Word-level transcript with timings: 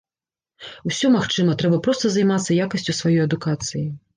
Усё 0.91 1.11
магчыма, 1.17 1.55
трэба 1.63 1.81
проста 1.89 2.13
займацца 2.17 2.59
якасцю 2.67 2.99
сваёй 3.03 3.21
адукацыі. 3.29 3.89